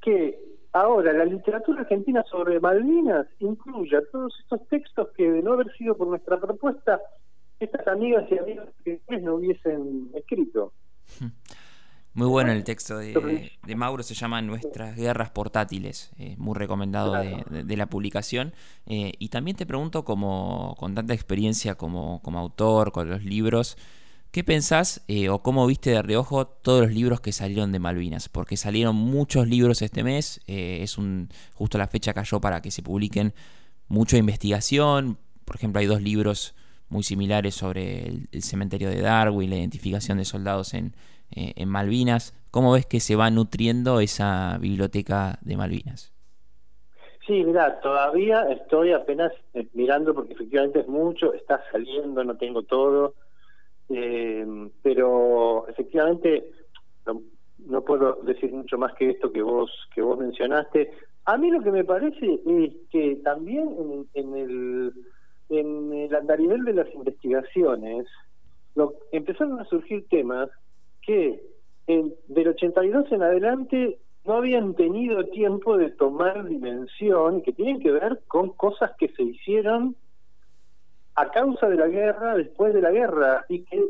que 0.00 0.38
ahora 0.72 1.12
la 1.12 1.24
literatura 1.24 1.82
argentina 1.82 2.24
sobre 2.24 2.58
Malvinas 2.58 3.26
incluya 3.38 4.02
todos 4.10 4.34
estos 4.40 4.66
textos 4.68 5.08
que 5.16 5.30
de 5.30 5.42
no 5.42 5.52
haber 5.52 5.72
sido 5.76 5.96
por 5.96 6.08
nuestra 6.08 6.40
propuesta 6.40 7.00
estas 7.62 7.86
amigas 7.86 8.24
y 8.30 8.38
amigos 8.38 8.68
que 8.84 8.92
después 8.92 9.22
no 9.22 9.36
hubiesen 9.36 10.10
escrito. 10.14 10.72
Muy 12.14 12.28
bueno 12.28 12.52
el 12.52 12.62
texto 12.62 12.98
de, 12.98 13.50
Mauro, 13.74 14.02
se 14.02 14.12
llama 14.12 14.42
Nuestras 14.42 14.96
Guerras 14.96 15.30
Portátiles, 15.30 16.10
eh, 16.18 16.34
muy 16.36 16.54
recomendado 16.54 17.14
de, 17.14 17.76
la 17.76 17.86
publicación. 17.86 18.52
Eh, 18.84 19.12
y 19.18 19.30
también 19.30 19.56
te 19.56 19.64
pregunto, 19.64 20.04
como 20.04 20.76
con 20.78 20.94
tanta 20.94 21.14
experiencia 21.14 21.74
como, 21.76 22.20
como 22.20 22.38
autor, 22.38 22.92
con 22.92 23.08
los 23.08 23.24
libros, 23.24 23.78
¿qué 24.30 24.44
pensás 24.44 25.02
eh, 25.08 25.30
o 25.30 25.42
cómo 25.42 25.66
viste 25.66 25.88
de 25.88 26.02
reojo 26.02 26.46
todos 26.46 26.82
los 26.82 26.92
libros 26.92 27.22
que 27.22 27.32
salieron 27.32 27.72
de 27.72 27.78
Malvinas? 27.78 28.28
Porque 28.28 28.58
salieron 28.58 28.94
muchos 28.94 29.48
libros 29.48 29.80
este 29.80 30.04
mes, 30.04 30.42
es 30.46 30.98
un 30.98 31.30
justo 31.54 31.78
la 31.78 31.86
fecha 31.86 32.12
cayó 32.12 32.42
para 32.42 32.60
que 32.60 32.70
se 32.70 32.82
publiquen 32.82 33.32
mucha 33.88 34.18
investigación, 34.18 35.16
por 35.46 35.56
ejemplo 35.56 35.80
hay 35.80 35.86
dos 35.86 36.02
libros 36.02 36.54
muy 36.92 37.02
similares 37.02 37.54
sobre 37.54 38.06
el, 38.06 38.42
cementerio 38.42 38.90
de 38.90 39.00
Darwin, 39.00 39.50
la 39.50 39.56
identificación 39.56 40.18
de 40.18 40.24
soldados 40.24 40.74
en, 40.74 40.92
eh, 41.34 41.54
en 41.56 41.68
Malvinas. 41.68 42.34
¿Cómo 42.50 42.72
ves 42.72 42.84
que 42.84 43.00
se 43.00 43.16
va 43.16 43.30
nutriendo 43.30 44.00
esa 44.00 44.58
biblioteca 44.60 45.38
de 45.40 45.56
Malvinas? 45.56 46.12
Sí, 47.26 47.44
mira, 47.44 47.80
todavía 47.80 48.42
estoy 48.50 48.92
apenas 48.92 49.32
eh, 49.54 49.66
mirando 49.72 50.12
porque 50.12 50.34
efectivamente 50.34 50.80
es 50.80 50.88
mucho, 50.88 51.32
está 51.32 51.62
saliendo, 51.70 52.22
no 52.24 52.36
tengo 52.36 52.62
todo, 52.64 53.14
eh, 53.88 54.44
pero 54.82 55.66
efectivamente 55.68 56.50
no, 57.58 57.80
puedo 57.82 58.18
decir 58.24 58.52
mucho 58.52 58.76
más 58.76 58.92
que 58.94 59.10
esto 59.10 59.32
que 59.32 59.40
vos 59.40 59.70
que 59.94 60.02
vos 60.02 60.18
mencionaste. 60.18 60.90
A 61.24 61.38
mí 61.38 61.50
lo 61.50 61.62
que 61.62 61.70
me 61.70 61.84
parece 61.84 62.40
es 62.44 62.72
que 62.90 63.16
también 63.24 64.06
en 64.12 64.36
el 64.36 64.92
en 65.58 65.92
el 65.92 66.14
andarivel 66.14 66.64
de 66.64 66.74
las 66.74 66.94
investigaciones 66.94 68.06
lo, 68.74 68.94
empezaron 69.12 69.60
a 69.60 69.64
surgir 69.64 70.08
temas 70.08 70.48
que 71.02 71.42
en, 71.86 72.14
del 72.28 72.48
82 72.48 73.12
en 73.12 73.22
adelante 73.22 73.98
no 74.24 74.34
habían 74.34 74.74
tenido 74.74 75.26
tiempo 75.26 75.76
de 75.76 75.90
tomar 75.90 76.44
dimensión 76.46 77.38
y 77.38 77.42
que 77.42 77.52
tienen 77.52 77.80
que 77.80 77.90
ver 77.90 78.20
con 78.28 78.50
cosas 78.50 78.92
que 78.98 79.08
se 79.08 79.22
hicieron 79.22 79.96
a 81.14 81.30
causa 81.30 81.68
de 81.68 81.76
la 81.76 81.88
guerra, 81.88 82.36
después 82.36 82.72
de 82.72 82.80
la 82.80 82.90
guerra, 82.90 83.44
y 83.48 83.64
que 83.64 83.84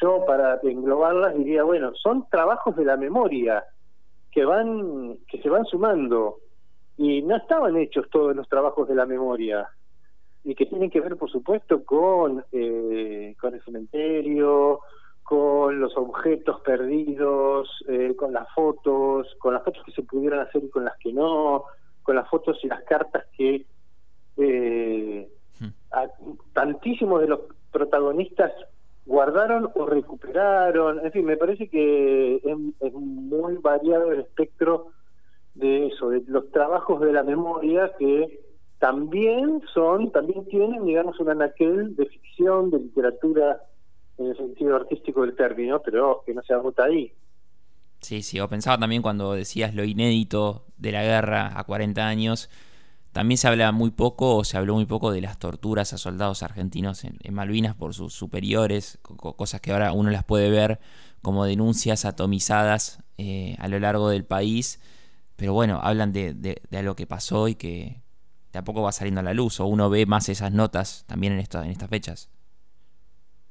yo 0.00 0.24
para 0.26 0.60
englobarlas 0.62 1.34
diría, 1.34 1.62
bueno, 1.62 1.94
son 1.94 2.28
trabajos 2.28 2.76
de 2.76 2.84
la 2.84 2.96
memoria 2.96 3.64
que 4.30 4.44
van 4.44 5.16
que 5.28 5.40
se 5.40 5.48
van 5.48 5.64
sumando 5.64 6.38
y 6.98 7.22
no 7.22 7.36
estaban 7.36 7.76
hechos 7.76 8.08
todos 8.10 8.36
los 8.36 8.48
trabajos 8.48 8.86
de 8.88 8.94
la 8.94 9.06
memoria 9.06 9.68
y 10.44 10.54
que 10.54 10.66
tienen 10.66 10.90
que 10.90 11.00
ver, 11.00 11.16
por 11.16 11.30
supuesto, 11.30 11.84
con, 11.84 12.44
eh, 12.52 13.34
con 13.40 13.54
el 13.54 13.62
cementerio, 13.62 14.80
con 15.22 15.78
los 15.78 15.96
objetos 15.96 16.60
perdidos, 16.60 17.68
eh, 17.88 18.14
con 18.16 18.32
las 18.32 18.48
fotos, 18.54 19.26
con 19.38 19.54
las 19.54 19.62
fotos 19.62 19.82
que 19.84 19.92
se 19.92 20.02
pudieran 20.02 20.40
hacer 20.40 20.64
y 20.64 20.70
con 20.70 20.84
las 20.84 20.96
que 20.98 21.12
no, 21.12 21.64
con 22.02 22.16
las 22.16 22.28
fotos 22.30 22.58
y 22.62 22.68
las 22.68 22.82
cartas 22.84 23.26
que 23.36 23.66
eh, 24.38 25.28
hmm. 25.60 26.32
tantísimos 26.54 27.20
de 27.20 27.28
los 27.28 27.40
protagonistas 27.70 28.52
guardaron 29.04 29.70
o 29.74 29.86
recuperaron. 29.86 31.04
En 31.04 31.12
fin, 31.12 31.24
me 31.26 31.36
parece 31.36 31.68
que 31.68 32.36
es 32.80 32.92
muy 32.94 33.56
variado 33.56 34.12
el 34.12 34.20
espectro 34.20 34.92
de 35.54 35.88
eso, 35.88 36.10
de 36.10 36.22
los 36.26 36.50
trabajos 36.52 37.00
de 37.00 37.12
la 37.12 37.22
memoria 37.22 37.92
que 37.98 38.40
también 38.78 39.60
son, 39.74 40.12
también 40.12 40.46
tienen, 40.46 40.84
digamos, 40.84 41.18
un 41.20 41.30
anaquel 41.30 41.96
de 41.96 42.06
ficción, 42.06 42.70
de 42.70 42.78
literatura 42.78 43.60
en 44.18 44.26
el 44.26 44.36
sentido 44.36 44.76
artístico 44.76 45.22
del 45.22 45.34
término, 45.34 45.80
pero 45.82 46.22
que 46.24 46.34
no 46.34 46.42
se 46.42 46.54
agota 46.54 46.84
ahí. 46.84 47.12
Sí, 48.00 48.22
sí, 48.22 48.38
o 48.38 48.48
pensaba 48.48 48.78
también 48.78 49.02
cuando 49.02 49.32
decías 49.32 49.74
lo 49.74 49.84
inédito 49.84 50.64
de 50.76 50.92
la 50.92 51.02
guerra 51.02 51.58
a 51.58 51.64
40 51.64 52.06
años, 52.06 52.48
también 53.10 53.38
se 53.38 53.48
habla 53.48 53.72
muy 53.72 53.90
poco 53.90 54.36
o 54.36 54.44
se 54.44 54.56
habló 54.56 54.74
muy 54.74 54.86
poco 54.86 55.10
de 55.10 55.20
las 55.20 55.38
torturas 55.38 55.92
a 55.92 55.98
soldados 55.98 56.44
argentinos 56.44 57.02
en, 57.02 57.34
Malvinas 57.34 57.74
por 57.74 57.94
sus 57.94 58.14
superiores, 58.14 58.98
cosas 59.02 59.60
que 59.60 59.72
ahora 59.72 59.92
uno 59.92 60.10
las 60.10 60.22
puede 60.22 60.50
ver 60.50 60.78
como 61.20 61.44
denuncias 61.44 62.04
atomizadas 62.04 63.02
eh, 63.16 63.56
a 63.58 63.66
lo 63.66 63.80
largo 63.80 64.08
del 64.08 64.24
país, 64.24 64.80
pero 65.34 65.52
bueno, 65.52 65.80
hablan 65.82 66.12
de, 66.12 66.34
de, 66.34 66.62
de 66.70 66.78
algo 66.78 66.94
que 66.94 67.06
pasó 67.08 67.48
y 67.48 67.56
que 67.56 68.02
de 68.52 68.58
a 68.58 68.64
poco 68.64 68.82
va 68.82 68.92
saliendo 68.92 69.20
a 69.20 69.24
la 69.24 69.34
luz, 69.34 69.60
o 69.60 69.66
uno 69.66 69.90
ve 69.90 70.06
más 70.06 70.28
esas 70.28 70.52
notas 70.52 71.04
también 71.06 71.32
en, 71.34 71.40
esto, 71.40 71.62
en 71.62 71.70
estas 71.70 71.88
fechas. 71.88 72.30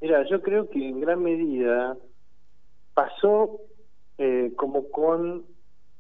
Mira, 0.01 0.23
yo 0.29 0.41
creo 0.41 0.69
que 0.69 0.87
en 0.87 1.01
gran 1.01 1.23
medida 1.23 1.97
pasó 2.93 3.61
eh, 4.17 4.53
como 4.55 4.89
con 4.89 5.45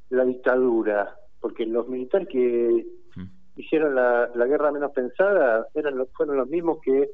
la 0.09 0.23
dictadura, 0.25 1.15
porque 1.39 1.65
los 1.65 1.87
militares 1.87 2.27
que 2.27 2.85
hmm. 3.15 3.25
hicieron 3.55 3.95
la, 3.95 4.29
guerra 4.47 4.71
menos 4.71 4.91
pensada 4.91 5.67
eran 5.73 5.97
los, 5.97 6.09
fueron 6.13 6.37
los 6.37 6.47
mismos 6.47 6.79
que 6.81 7.09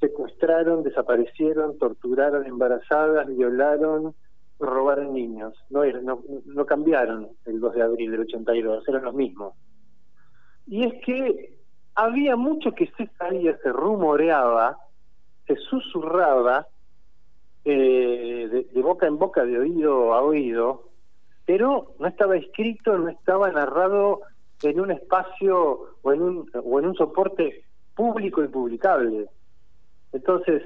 secuestraron, 0.00 0.82
desaparecieron, 0.82 1.78
torturaron 1.78 2.46
embarazadas, 2.46 3.28
violaron, 3.28 4.14
robaron 4.58 5.14
niños. 5.14 5.54
No, 5.70 5.84
no, 5.84 6.22
no 6.44 6.66
cambiaron 6.66 7.28
el 7.44 7.60
2 7.60 7.74
de 7.74 7.82
abril 7.82 8.10
del 8.10 8.20
82, 8.20 8.88
eran 8.88 9.04
los 9.04 9.14
mismos. 9.14 9.54
Y 10.66 10.84
es 10.84 10.94
que 11.04 11.54
había 11.94 12.36
mucho 12.36 12.72
que 12.72 12.90
se 12.96 13.06
sabía, 13.18 13.56
se 13.58 13.72
rumoreaba, 13.72 14.78
se 15.46 15.56
susurraba 15.56 16.66
eh, 17.64 18.66
de, 18.72 18.82
boca 18.82 19.06
en 19.06 19.18
boca, 19.18 19.44
de 19.44 19.58
oído 19.58 20.14
a 20.14 20.22
oído, 20.22 20.88
pero 21.46 21.94
no 21.98 22.06
estaba 22.06 22.36
escrito, 22.36 22.96
no 22.98 23.08
estaba 23.08 23.50
narrado 23.50 24.22
en 24.62 24.80
un 24.80 24.90
espacio 24.90 25.96
o 26.02 26.12
en 26.12 26.22
un, 26.22 26.50
o 26.54 26.78
en 26.78 26.86
un 26.86 26.94
soporte 26.94 27.64
público 27.94 28.42
y 28.42 28.48
publicable. 28.48 29.28
Entonces, 30.12 30.62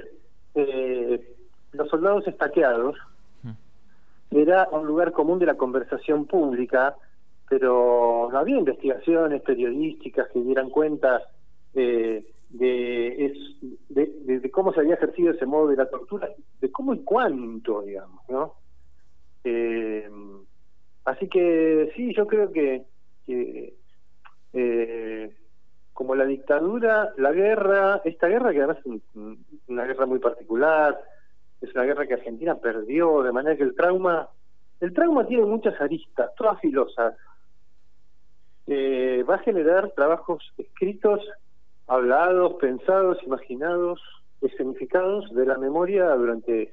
eh, 0.54 1.34
los 1.72 1.88
soldados 1.88 2.26
estaqueados 2.26 2.96
mm. 3.42 4.36
era 4.36 4.68
un 4.70 4.86
lugar 4.86 5.12
común 5.12 5.38
de 5.38 5.46
la 5.46 5.56
conversación 5.56 6.26
pública, 6.26 6.96
pero 7.48 8.28
no 8.32 8.38
había 8.38 8.58
investigaciones 8.58 9.42
periodísticas 9.42 10.28
que 10.32 10.40
dieran 10.40 10.70
cuenta 10.70 11.22
eh, 11.74 12.24
de, 12.50 13.32
de, 13.88 14.50
cómo 14.50 14.72
se 14.72 14.80
había 14.80 14.94
ejercido 14.94 15.32
ese 15.32 15.46
modo 15.46 15.68
de 15.68 15.76
la 15.76 15.88
tortura, 15.88 16.28
de 16.60 16.72
cómo 16.72 16.94
y 16.94 17.02
cuánto, 17.04 17.82
digamos, 17.82 18.22
¿no? 18.28 18.54
Eh, 19.44 20.08
así 21.04 21.28
que 21.28 21.92
sí, 21.94 22.14
yo 22.14 22.26
creo 22.26 22.52
que, 22.52 22.84
eh, 24.52 25.36
como 25.92 26.14
la 26.14 26.24
dictadura, 26.24 27.12
la 27.16 27.32
guerra, 27.32 28.00
esta 28.04 28.28
guerra 28.28 28.52
que 28.52 28.58
además 28.58 28.78
es 28.84 29.02
una 29.68 29.84
guerra 29.84 30.06
muy 30.06 30.18
particular, 30.18 30.98
es 31.60 31.74
una 31.74 31.84
guerra 31.84 32.06
que 32.06 32.14
Argentina 32.14 32.54
perdió, 32.56 33.22
de 33.22 33.32
manera 33.32 33.56
que 33.56 33.62
el 33.62 33.74
trauma, 33.74 34.28
el 34.80 34.92
trauma 34.92 35.26
tiene 35.26 35.44
muchas 35.44 35.80
aristas, 35.80 36.30
todas 36.36 36.60
filosas. 36.60 37.14
Va 38.68 39.34
a 39.36 39.38
generar 39.38 39.92
trabajos 39.92 40.52
escritos 40.58 41.20
hablados, 41.86 42.54
pensados, 42.60 43.18
imaginados, 43.24 44.00
escenificados 44.40 45.32
de 45.34 45.46
la 45.46 45.58
memoria 45.58 46.08
durante 46.14 46.72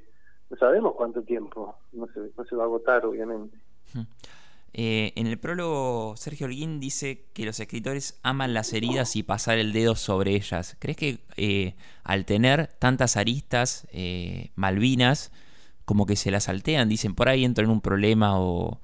no 0.49 0.57
sabemos 0.57 0.93
cuánto 0.95 1.23
tiempo, 1.23 1.75
no 1.93 2.07
se, 2.07 2.19
no 2.37 2.45
se 2.45 2.55
va 2.55 2.63
a 2.63 2.65
agotar 2.65 3.05
obviamente. 3.05 3.57
Eh, 4.75 5.13
en 5.15 5.27
el 5.27 5.37
prólogo, 5.37 6.15
Sergio 6.17 6.47
Holguín 6.47 6.79
dice 6.79 7.25
que 7.33 7.45
los 7.45 7.59
escritores 7.59 8.19
aman 8.23 8.55
las 8.55 8.73
heridas 8.73 9.15
y 9.15 9.21
pasar 9.21 9.59
el 9.59 9.71
dedo 9.71 9.95
sobre 9.95 10.35
ellas. 10.35 10.75
¿Crees 10.79 10.97
que 10.97 11.19
eh, 11.37 11.75
al 12.03 12.25
tener 12.25 12.67
tantas 12.79 13.15
aristas, 13.15 13.87
eh, 13.91 14.49
Malvinas, 14.55 15.31
como 15.85 16.07
que 16.07 16.15
se 16.15 16.31
las 16.31 16.45
saltean? 16.45 16.89
Dicen, 16.89 17.13
por 17.13 17.29
ahí 17.29 17.45
entro 17.45 17.63
en 17.63 17.69
un 17.69 17.81
problema 17.81 18.39
o 18.39 18.79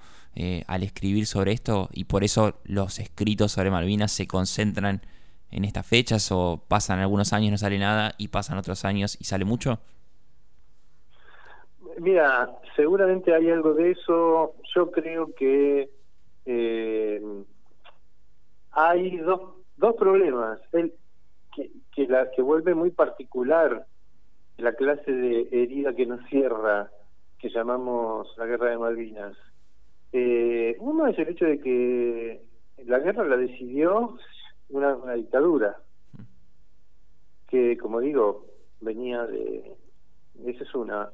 al 0.67 0.83
escribir 0.83 1.25
sobre 1.25 1.51
esto 1.51 1.89
y 1.91 2.05
por 2.05 2.23
eso 2.23 2.55
los 2.63 2.99
escritos 2.99 3.51
sobre 3.51 3.71
Malvinas 3.71 4.11
se 4.11 4.27
concentran 4.27 5.01
en 5.51 5.65
estas 5.65 5.85
fechas 5.85 6.31
o 6.31 6.63
pasan 6.67 6.99
algunos 6.99 7.33
años 7.33 7.47
y 7.47 7.51
no 7.51 7.57
sale 7.57 7.79
nada 7.79 8.13
y 8.17 8.27
pasan 8.27 8.57
otros 8.57 8.85
años 8.85 9.17
y 9.19 9.25
sale 9.25 9.45
mucho? 9.45 9.79
Mira, 11.99 12.49
seguramente 12.75 13.33
hay 13.33 13.49
algo 13.49 13.73
de 13.73 13.91
eso. 13.91 14.53
Yo 14.73 14.91
creo 14.91 15.33
que 15.35 15.89
eh, 16.45 17.21
hay 18.71 19.17
dos, 19.17 19.41
dos 19.77 19.95
problemas. 19.95 20.59
El, 20.71 20.93
que, 21.53 21.71
que, 21.93 22.07
la, 22.07 22.31
que 22.31 22.41
vuelve 22.41 22.73
muy 22.75 22.91
particular 22.91 23.85
la 24.57 24.73
clase 24.73 25.11
de 25.11 25.47
herida 25.51 25.93
que 25.93 26.05
nos 26.05 26.21
cierra, 26.29 26.89
que 27.39 27.49
llamamos 27.49 28.27
la 28.37 28.45
guerra 28.45 28.69
de 28.69 28.77
Malvinas. 28.77 29.35
Eh, 30.11 30.75
uno 30.79 31.07
es 31.07 31.17
el 31.19 31.29
hecho 31.29 31.45
de 31.45 31.59
que 31.59 32.41
la 32.85 32.99
guerra 32.99 33.23
la 33.25 33.37
decidió 33.37 34.17
una, 34.69 34.95
dictadura 35.15 35.77
que, 37.47 37.77
como 37.77 37.99
digo, 37.99 38.45
venía 38.81 39.25
de... 39.25 39.75
Esa 40.45 40.63
es 40.63 40.73
una, 40.73 41.09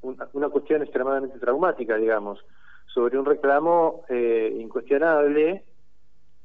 una, 0.00 0.48
cuestión 0.48 0.82
extremadamente 0.82 1.38
traumática, 1.38 1.96
digamos, 1.96 2.42
sobre 2.86 3.18
un 3.18 3.26
reclamo 3.26 4.04
eh, 4.08 4.56
incuestionable, 4.58 5.62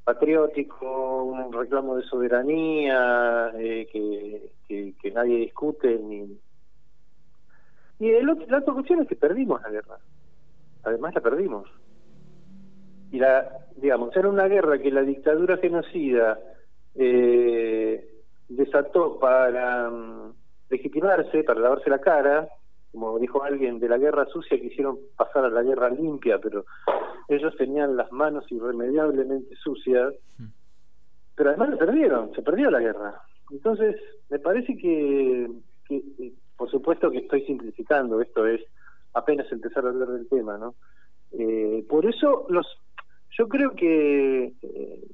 patriótico, 0.03 1.23
un 1.23 1.53
reclamo 1.53 1.95
de 1.95 2.03
soberanía 2.03 3.51
eh, 3.57 3.87
que, 3.89 4.93
que, 4.99 5.11
nadie 5.11 5.37
discute. 5.37 5.97
Ni... 5.99 6.37
Y 7.99 8.09
el 8.09 8.25
la 8.25 8.57
otra 8.57 8.73
cuestión 8.73 9.01
es 9.01 9.07
que 9.07 9.15
perdimos 9.15 9.61
la 9.61 9.69
guerra. 9.69 9.97
Además 10.83 11.13
la 11.13 11.21
perdimos 11.21 11.69
y 13.11 13.19
la, 13.19 13.65
digamos, 13.75 14.15
era 14.15 14.29
una 14.29 14.47
guerra 14.47 14.79
que 14.79 14.89
la 14.89 15.01
dictadura 15.01 15.57
genocida 15.57 16.39
eh, 16.95 18.09
desató 18.47 19.19
para 19.19 19.89
mm, 19.89 20.33
legitimarse, 20.69 21.43
para 21.43 21.59
lavarse 21.59 21.89
la 21.89 21.99
cara, 21.99 22.47
como 22.91 23.19
dijo 23.19 23.43
alguien, 23.43 23.79
de 23.79 23.89
la 23.89 23.97
guerra 23.97 24.25
sucia 24.25 24.59
quisieron 24.59 24.97
pasar 25.17 25.45
a 25.45 25.49
la 25.49 25.61
guerra 25.61 25.89
limpia, 25.89 26.39
pero 26.39 26.65
ellos 27.27 27.55
tenían 27.57 27.97
las 27.97 28.11
manos 28.11 28.49
irremediablemente 28.49 29.55
sucias, 29.57 30.13
mm. 30.37 30.45
pero 31.35 31.49
además 31.49 31.69
la 31.71 31.77
perdieron, 31.77 32.33
se 32.33 32.41
perdió 32.41 32.71
la 32.71 32.79
guerra. 32.79 33.21
Entonces, 33.51 33.97
me 34.29 34.39
parece 34.39 34.77
que, 34.77 35.51
que, 35.85 36.33
por 36.55 36.71
supuesto 36.71 37.11
que 37.11 37.17
estoy 37.17 37.45
simplificando, 37.45 38.21
esto 38.21 38.47
es 38.47 38.61
apenas 39.13 39.51
empezar 39.51 39.85
a 39.85 39.89
hablar 39.89 40.09
del 40.09 40.27
tema, 40.29 40.57
¿no? 40.57 40.75
Eh, 41.31 41.85
por 41.89 42.05
eso 42.05 42.45
los 42.49 42.67
yo 43.37 43.47
creo 43.47 43.71
que, 43.75 44.53
eh, 44.61 45.07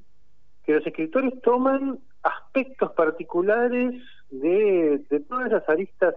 que 0.64 0.74
los 0.74 0.86
escritores 0.86 1.40
toman 1.42 2.00
aspectos 2.24 2.92
particulares 2.94 4.02
de, 4.32 5.06
de 5.10 5.20
todas 5.22 5.52
las 5.52 5.68
aristas 5.70 6.16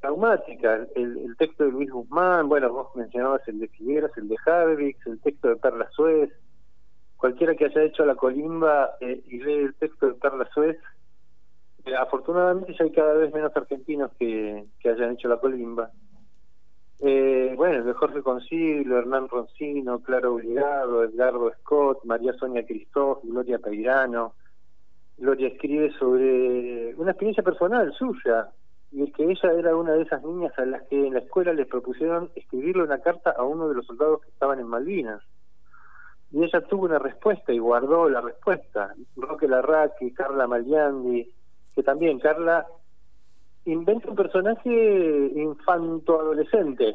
traumáticas. 0.00 0.88
El, 0.94 1.34
texto 1.38 1.64
de 1.64 1.72
Luis 1.72 1.90
Guzmán, 1.90 2.48
bueno, 2.48 2.72
vos 2.72 2.94
mencionabas 2.94 3.46
el 3.48 3.58
de 3.58 3.68
Figueras, 3.68 4.10
el 4.16 4.28
de 4.28 4.36
Harvix, 4.44 5.06
el 5.06 5.20
texto 5.20 5.48
de 5.48 5.56
Perla 5.56 5.88
Suez. 5.90 6.30
Cualquiera 7.16 7.54
que 7.54 7.66
haya 7.66 7.82
hecho 7.82 8.04
la 8.04 8.14
colimba 8.14 8.96
eh, 9.00 9.22
y 9.26 9.38
lee 9.38 9.64
el 9.64 9.74
texto 9.74 10.06
de 10.06 10.14
Perla 10.14 10.48
Suez, 10.52 10.78
eh, 11.86 11.94
afortunadamente 11.96 12.74
ya 12.78 12.84
hay 12.84 12.92
cada 12.92 13.14
vez 13.14 13.32
menos 13.32 13.56
argentinos 13.56 14.10
que, 14.18 14.66
que 14.80 14.90
hayan 14.90 15.12
hecho 15.12 15.28
la 15.28 15.38
colimba. 15.38 15.90
Eh, 17.00 17.54
bueno, 17.56 17.84
de 17.84 17.92
Jorge 17.92 18.22
Concilio, 18.22 18.98
Hernán 18.98 19.28
Roncino, 19.28 20.00
Claro 20.00 20.34
Obligado, 20.34 21.04
Edgardo 21.04 21.52
Scott, 21.60 22.04
María 22.04 22.32
Sonia 22.34 22.64
Cristóf, 22.64 23.18
Gloria 23.24 23.58
Peirano. 23.58 24.34
Gloria 25.18 25.48
escribe 25.48 25.92
sobre 25.98 26.94
una 26.96 27.12
experiencia 27.12 27.42
personal 27.42 27.92
suya, 27.94 28.48
y 28.90 29.02
es 29.02 29.12
que 29.12 29.24
ella 29.24 29.52
era 29.52 29.76
una 29.76 29.92
de 29.92 30.02
esas 30.02 30.22
niñas 30.22 30.52
a 30.56 30.64
las 30.64 30.82
que 30.84 31.06
en 31.06 31.14
la 31.14 31.20
escuela 31.20 31.52
les 31.52 31.66
propusieron 31.66 32.30
escribirle 32.34 32.84
una 32.84 32.98
carta 33.00 33.30
a 33.36 33.42
uno 33.42 33.68
de 33.68 33.74
los 33.74 33.86
soldados 33.86 34.20
que 34.22 34.30
estaban 34.30 34.60
en 34.60 34.68
Malvinas. 34.68 35.20
Y 36.30 36.42
ella 36.42 36.60
tuvo 36.62 36.84
una 36.84 36.98
respuesta 36.98 37.52
y 37.52 37.58
guardó 37.58 38.08
la 38.08 38.20
respuesta. 38.20 38.94
Roque 39.16 39.46
Larraqui, 39.46 40.12
Carla 40.12 40.46
Maliandi, 40.46 41.32
que 41.74 41.82
también 41.82 42.18
Carla 42.18 42.66
inventa 43.66 44.10
un 44.10 44.16
personaje 44.16 45.32
infanto-adolescente, 45.34 46.94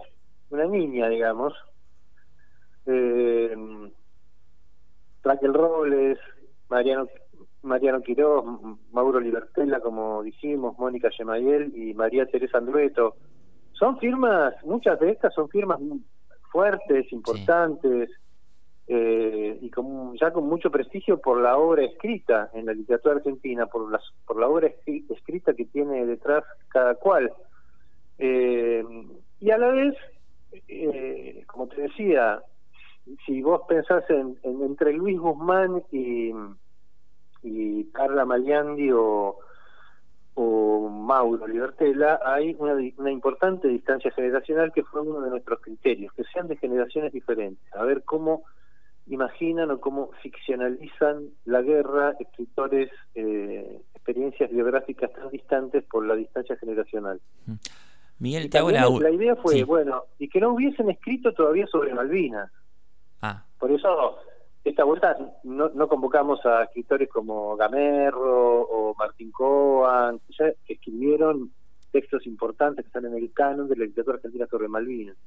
una 0.49 0.65
niña, 0.65 1.09
digamos. 1.09 1.53
Eh, 2.85 3.55
Raquel 5.23 5.53
Robles, 5.53 6.17
Mariano 6.69 7.07
Mariano 7.61 8.01
Quiroz, 8.01 8.45
Mauro 8.91 9.19
Libertella, 9.19 9.81
como 9.81 10.23
dijimos, 10.23 10.77
Mónica 10.79 11.09
Yemayel 11.17 11.73
y 11.75 11.93
María 11.93 12.25
Teresa 12.25 12.57
Andrueto. 12.57 13.15
Son 13.73 13.99
firmas, 13.99 14.53
muchas 14.63 14.99
de 14.99 15.11
estas 15.11 15.33
son 15.33 15.49
firmas 15.49 15.79
fuertes, 16.51 17.11
importantes, 17.11 18.09
eh, 18.91 19.60
y 19.62 19.69
con, 19.69 20.17
ya 20.17 20.34
con 20.34 20.48
mucho 20.48 20.72
prestigio 20.72 21.19
por 21.19 21.39
la 21.39 21.60
obra 21.60 21.84
escrita 21.84 22.50
en 22.53 22.65
la 22.65 22.74
literatura 22.74 23.17
argentina, 23.17 23.67
por, 23.67 23.91
las, 23.91 24.01
por 24.25 24.39
la 24.39 24.48
obra 24.48 24.72
escrita 24.88 25.53
que 25.53 25.65
tiene 25.65 26.08
detrás 26.08 26.43
cada 26.69 26.96
cual. 26.96 27.31
Eh, 28.17 28.84
y 29.39 29.51
a 29.51 29.60
la 29.60 29.67
vez, 29.67 29.96
eh, 30.67 31.43
como 31.46 31.67
te 31.67 31.84
decía, 31.84 32.41
si 33.27 33.43
vos 33.43 33.62
pensás 33.67 34.03
en, 34.10 34.39
entre 34.43 34.93
Luis 34.93 35.19
Guzmán 35.19 35.84
y, 35.91 36.34
y 37.43 37.84
Carla 37.91 38.25
Maliandi 38.25 38.91
o, 38.91 39.38
o 40.34 40.89
Mauro 40.89 41.46
Libertela, 41.46 42.19
hay 42.25 42.55
una, 42.58 42.74
una 42.98 43.12
importante 43.12 43.67
distancia 43.67 44.10
generacional 44.10 44.74
que 44.74 44.84
fue 44.84 45.01
uno 45.01 45.22
de 45.22 45.29
nuestros 45.29 45.62
criterios, 45.62 46.12
que 46.13 46.24
sean 46.34 46.48
de 46.48 46.58
generaciones 46.58 47.13
diferentes, 47.13 47.72
a 47.75 47.84
ver 47.84 48.03
cómo 48.03 48.46
imaginan 49.09 49.71
o 49.71 49.79
cómo 49.79 50.11
ficcionalizan 50.21 51.29
la 51.45 51.61
guerra 51.61 52.13
escritores, 52.19 52.91
eh, 53.15 53.81
experiencias 53.95 54.51
biográficas 54.51 55.11
tan 55.13 55.29
distantes 55.29 55.83
por 55.83 56.05
la 56.05 56.15
distancia 56.15 56.55
generacional. 56.57 57.19
Miguel, 58.19 58.49
te 58.49 58.61
la... 58.61 58.89
la 58.89 59.11
idea 59.11 59.35
fue, 59.35 59.63
bueno, 59.63 60.03
y 60.19 60.29
que 60.29 60.39
no 60.39 60.53
hubiesen 60.53 60.89
escrito 60.89 61.33
todavía 61.33 61.65
sobre 61.67 61.93
Malvinas. 61.93 62.51
Ah. 63.21 63.43
Por 63.57 63.71
eso, 63.71 64.17
esta 64.63 64.83
vuelta 64.83 65.17
no, 65.43 65.69
no 65.69 65.87
convocamos 65.87 66.45
a 66.45 66.63
escritores 66.63 67.09
como 67.09 67.55
Gamerro 67.55 68.61
o 68.61 68.95
Martín 68.95 69.31
Coan, 69.31 70.19
que 70.37 70.73
escribieron 70.73 71.51
textos 71.91 72.27
importantes 72.27 72.85
que 72.85 72.89
están 72.89 73.05
en 73.05 73.15
el 73.15 73.31
canon 73.33 73.67
de 73.67 73.75
la 73.75 73.85
literatura 73.85 74.17
argentina 74.17 74.45
sobre 74.47 74.67
Malvinas. 74.67 75.17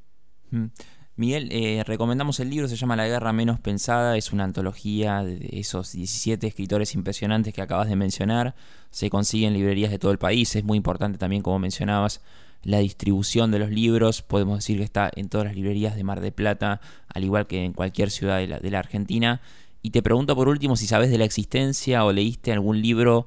Mm. 0.50 0.66
Miguel, 1.14 1.50
eh, 1.52 1.82
recomendamos 1.86 2.40
el 2.40 2.48
libro, 2.48 2.68
se 2.68 2.76
llama 2.76 2.96
La 2.96 3.06
Guerra 3.06 3.34
Menos 3.34 3.60
Pensada, 3.60 4.16
es 4.16 4.32
una 4.32 4.44
antología 4.44 5.22
de 5.22 5.46
esos 5.52 5.92
17 5.92 6.46
escritores 6.46 6.94
impresionantes 6.94 7.52
que 7.52 7.60
acabas 7.60 7.90
de 7.90 7.96
mencionar, 7.96 8.54
se 8.90 9.10
consigue 9.10 9.46
en 9.46 9.52
librerías 9.52 9.90
de 9.90 9.98
todo 9.98 10.10
el 10.10 10.18
país, 10.18 10.56
es 10.56 10.64
muy 10.64 10.78
importante 10.78 11.18
también, 11.18 11.42
como 11.42 11.58
mencionabas, 11.58 12.22
la 12.62 12.78
distribución 12.78 13.50
de 13.50 13.58
los 13.58 13.68
libros, 13.68 14.22
podemos 14.22 14.58
decir 14.58 14.78
que 14.78 14.84
está 14.84 15.10
en 15.14 15.28
todas 15.28 15.48
las 15.48 15.54
librerías 15.54 15.96
de 15.96 16.04
Mar 16.04 16.20
de 16.20 16.32
Plata, 16.32 16.80
al 17.08 17.24
igual 17.24 17.46
que 17.46 17.62
en 17.62 17.74
cualquier 17.74 18.10
ciudad 18.10 18.38
de 18.38 18.46
la, 18.46 18.58
de 18.58 18.70
la 18.70 18.78
Argentina. 18.78 19.42
Y 19.82 19.90
te 19.90 20.02
pregunto 20.02 20.34
por 20.34 20.48
último 20.48 20.76
si 20.76 20.86
sabes 20.86 21.10
de 21.10 21.18
la 21.18 21.24
existencia 21.24 22.06
o 22.06 22.12
leíste 22.12 22.52
algún 22.52 22.80
libro 22.80 23.26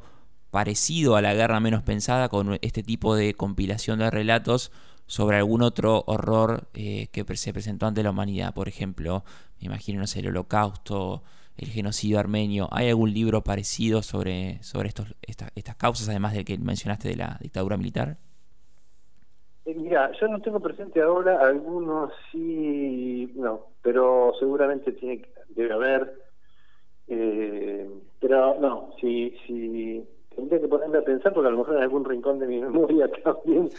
parecido 0.49 1.17
a 1.17 1.21
La 1.21 1.33
Guerra 1.33 1.59
Menos 1.59 1.83
Pensada 1.83 2.29
con 2.29 2.57
este 2.61 2.81
tipo 2.81 3.15
de 3.15 3.33
compilación 3.33 3.99
de 3.99 4.09
relatos 4.09 4.71
sobre 5.07 5.37
algún 5.37 5.61
otro 5.61 6.03
horror 6.07 6.63
eh, 6.73 7.07
que 7.11 7.23
se 7.35 7.53
presentó 7.53 7.85
ante 7.85 8.03
la 8.03 8.11
humanidad. 8.11 8.53
Por 8.53 8.67
ejemplo, 8.67 9.23
me 9.59 9.67
imagino, 9.67 9.99
no 9.99 10.07
sé, 10.07 10.19
el 10.19 10.27
holocausto, 10.27 11.21
el 11.57 11.67
genocidio 11.67 12.19
armenio. 12.19 12.67
¿Hay 12.71 12.89
algún 12.89 13.13
libro 13.13 13.41
parecido 13.41 14.01
sobre, 14.01 14.61
sobre 14.63 14.89
estos, 14.89 15.15
estas 15.21 15.75
causas, 15.75 16.09
además 16.09 16.33
del 16.33 16.45
que 16.45 16.57
mencionaste 16.57 17.09
de 17.09 17.15
la 17.15 17.37
dictadura 17.41 17.77
militar? 17.77 18.17
Eh, 19.65 19.75
mira, 19.75 20.11
yo 20.19 20.27
no 20.27 20.39
tengo 20.41 20.59
presente 20.59 21.01
ahora, 21.01 21.39
algunos 21.41 22.11
sí, 22.31 23.31
no, 23.35 23.67
pero 23.81 24.33
seguramente 24.39 24.91
tiene 24.91 25.23
debe 25.49 25.73
haber. 25.73 26.25
Eh, 27.07 27.89
pero 28.19 28.59
no, 28.59 28.89
si, 28.99 29.35
si 29.45 30.03
tendría 30.35 30.59
que 30.59 30.67
ponerme 30.67 30.97
a 30.97 31.03
pensar, 31.03 31.33
porque 31.33 31.47
a 31.47 31.51
lo 31.51 31.59
mejor 31.59 31.75
en 31.77 31.83
algún 31.83 32.05
rincón 32.05 32.39
de 32.39 32.47
mi 32.47 32.59
memoria 32.61 33.09
también 33.23 33.69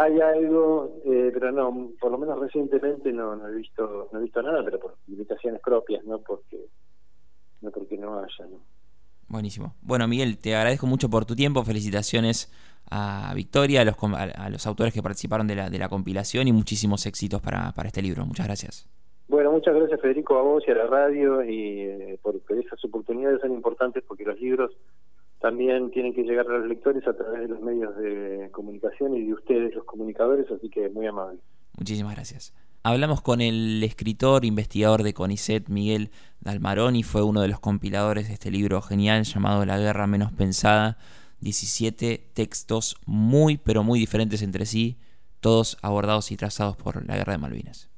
hay 0.00 0.18
algo, 0.18 1.02
eh, 1.04 1.30
pero 1.32 1.52
no, 1.52 1.90
por 2.00 2.10
lo 2.10 2.16
menos 2.16 2.40
recientemente 2.40 3.12
no, 3.12 3.36
no 3.36 3.48
he 3.48 3.54
visto 3.54 4.08
no 4.10 4.18
he 4.18 4.22
visto 4.22 4.40
nada, 4.40 4.64
pero 4.64 4.80
por 4.80 4.94
limitaciones 5.06 5.60
propias, 5.60 6.02
no 6.04 6.18
porque 6.20 6.68
no 7.60 7.70
porque 7.70 7.98
no 7.98 8.18
haya. 8.18 8.46
¿no? 8.50 8.60
Buenísimo. 9.28 9.74
Bueno, 9.82 10.08
Miguel, 10.08 10.38
te 10.38 10.56
agradezco 10.56 10.86
mucho 10.86 11.10
por 11.10 11.26
tu 11.26 11.36
tiempo. 11.36 11.62
Felicitaciones 11.64 12.50
a 12.90 13.30
Victoria, 13.34 13.82
a 13.82 13.84
los, 13.84 13.96
a 14.02 14.48
los 14.48 14.66
autores 14.66 14.94
que 14.94 15.02
participaron 15.02 15.46
de 15.46 15.56
la, 15.56 15.68
de 15.68 15.78
la 15.78 15.90
compilación 15.90 16.48
y 16.48 16.52
muchísimos 16.52 17.04
éxitos 17.04 17.42
para, 17.42 17.72
para 17.72 17.88
este 17.88 18.00
libro. 18.00 18.24
Muchas 18.24 18.46
gracias. 18.46 18.88
Bueno, 19.28 19.52
muchas 19.52 19.74
gracias 19.74 20.00
Federico 20.00 20.38
a 20.38 20.42
vos 20.42 20.64
y 20.66 20.70
a 20.72 20.74
la 20.74 20.86
radio 20.86 21.44
y 21.44 21.82
eh, 21.82 22.18
porque 22.20 22.58
esas 22.58 22.84
oportunidades 22.84 23.40
son 23.40 23.52
importantes 23.52 24.02
porque 24.02 24.24
los 24.24 24.40
libros 24.40 24.72
también 25.40 25.90
tienen 25.90 26.14
que 26.14 26.22
llegar 26.22 26.46
a 26.46 26.58
los 26.58 26.68
lectores 26.68 27.06
a 27.06 27.16
través 27.16 27.40
de 27.40 27.48
los 27.48 27.60
medios 27.60 27.96
de 27.96 28.50
comunicación 28.52 29.16
y 29.16 29.24
de 29.24 29.32
ustedes, 29.32 29.74
los 29.74 29.84
comunicadores, 29.84 30.46
así 30.50 30.68
que 30.68 30.88
muy 30.90 31.06
amable. 31.06 31.40
Muchísimas 31.78 32.14
gracias. 32.14 32.54
Hablamos 32.82 33.20
con 33.20 33.40
el 33.40 33.82
escritor, 33.82 34.44
investigador 34.44 35.02
de 35.02 35.12
CONICET, 35.14 35.68
Miguel 35.68 36.10
Dalmaroni, 36.40 37.02
fue 37.02 37.22
uno 37.22 37.40
de 37.42 37.48
los 37.48 37.60
compiladores 37.60 38.28
de 38.28 38.34
este 38.34 38.50
libro 38.50 38.80
genial 38.82 39.24
llamado 39.24 39.64
La 39.66 39.78
Guerra 39.78 40.06
Menos 40.06 40.32
Pensada. 40.32 40.98
17 41.40 42.30
textos 42.34 42.96
muy, 43.06 43.56
pero 43.56 43.82
muy 43.82 43.98
diferentes 43.98 44.42
entre 44.42 44.66
sí, 44.66 44.98
todos 45.40 45.78
abordados 45.80 46.30
y 46.32 46.36
trazados 46.36 46.76
por 46.76 47.06
la 47.06 47.16
Guerra 47.16 47.32
de 47.32 47.38
Malvinas. 47.38 47.88